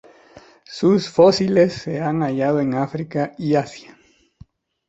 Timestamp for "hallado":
2.23-2.59